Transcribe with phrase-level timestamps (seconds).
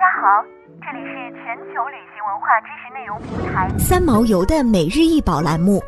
[0.00, 0.42] 家好，
[0.80, 5.78] 这里是全球旅行文化知识内容平台三毛游的每日一宝栏目，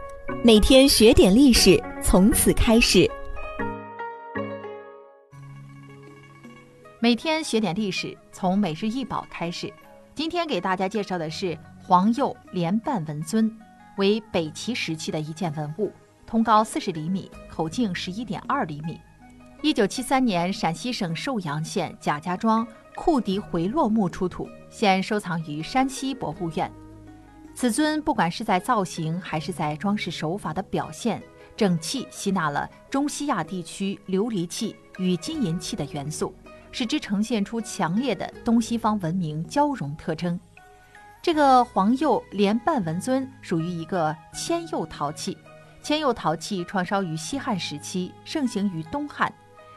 [0.44, 3.10] 每天学点历史，从此开始。
[7.00, 9.72] 每天学点历史，从每日一宝开始。
[10.14, 13.50] 今天给大家介绍的是黄釉莲瓣纹尊，
[13.96, 15.90] 为北齐时期的一件文物，
[16.26, 19.00] 通高四十厘米，口径十一点二厘米。
[19.62, 22.66] 一九七三年，陕西省寿阳县贾家庄
[22.96, 26.68] 库迪回落墓出土，现收藏于山西博物院。
[27.54, 31.22] 此尊不管是在造型还是在装饰手法的表现，
[31.56, 36.34] 整器吸纳了中西亚地区琉璃器与金银器的元素，
[36.72, 40.38] 使之呈现出强烈的东西方文明交融特征。
[41.22, 45.38] 这个黄釉莲瓣纹尊属于一个铅釉陶器，
[45.80, 49.32] 铅釉陶器创烧于西汉时期，盛行于东汉。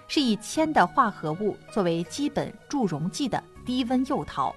[0.07, 4.55] 是以铅的化合物作为基本助溶剂的低温釉陶，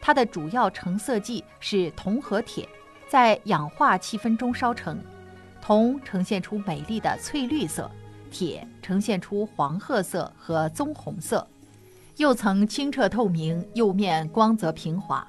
[0.00, 2.68] 它的主要成色剂是铜和铁，
[3.08, 4.98] 在氧化气氛中烧成。
[5.60, 7.90] 铜呈现出美丽的翠绿色，
[8.30, 11.46] 铁呈现出黄褐色和棕红色。
[12.16, 15.26] 釉层清澈透明，釉面光泽平滑。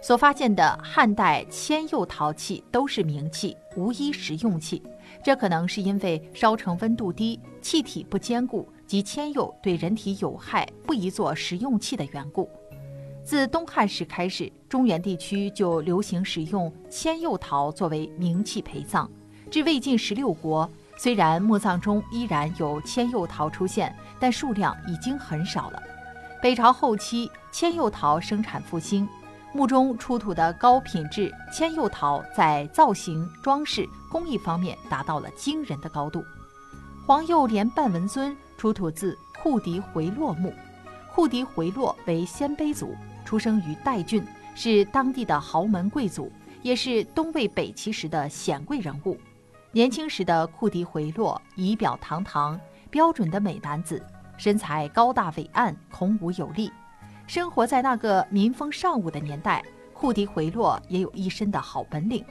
[0.00, 4.82] 所发现的汉代铅釉陶器都是名器，无一实用器。
[5.22, 8.68] 这可能是因为烧成温度低，气体不坚固。
[8.92, 12.46] 及铅釉对人体有害，不宜做食用器的缘故。
[13.24, 19.10] 自东汉时开始，中原地区就流行使用铅釉陶作为冥器陪葬。
[19.50, 25.82] 至魏晋十六国，虽然墓葬中依然有铅釉陶出现，但数量已经很少了。
[26.42, 29.08] 北朝后期，铅釉陶生产复兴，
[29.54, 36.22] 墓中出土的高品质铅釉陶在造型、装饰、工艺方面达到了惊人的高度。
[37.06, 38.36] 黄釉莲瓣纹尊。
[38.62, 40.54] 出土自库迪回洛墓。
[41.12, 44.24] 库迪回洛为鲜卑族，出生于代郡，
[44.54, 46.30] 是当地的豪门贵族，
[46.62, 49.18] 也是东魏北齐时的显贵人物。
[49.72, 52.56] 年轻时的库迪回洛仪表堂堂，
[52.88, 54.00] 标准的美男子，
[54.36, 56.70] 身材高大伟岸，孔武有力。
[57.26, 59.60] 生活在那个民风尚武的年代，
[59.92, 62.24] 库迪回洛也有一身的好本领。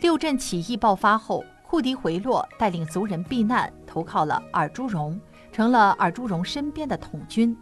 [0.00, 5.16] 六镇起义爆发后，库迪回洛带领族人避难，投靠了尔朱荣。
[5.56, 7.56] 成了尔朱荣身边的统军，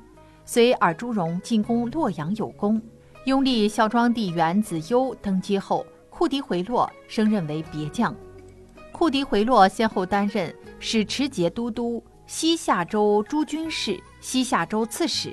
[0.44, 2.82] 随尔朱荣进攻洛阳有功。
[3.26, 8.12] 拥立孝庄帝元子攸登基后，库迪回洛升任为别将。
[8.90, 15.32] 库迪回洛先后担任使持节都督、西夏州诸军事、西夏州刺史、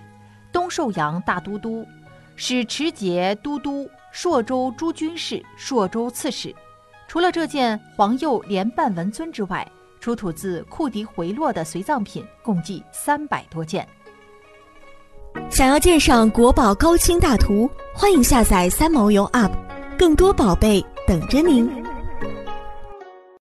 [0.51, 1.83] 东寿阳大都督、
[2.35, 6.53] 使持节都督、朔州诸军事、朔州刺史。
[7.07, 9.67] 除了这件黄釉莲瓣纹尊之外，
[10.01, 13.87] 出土自库迪回落的随葬品共计三百多件。
[15.49, 19.51] 想要鉴赏国宝高清大图，欢迎下载三毛游 App，
[19.97, 21.80] 更多宝贝等着您。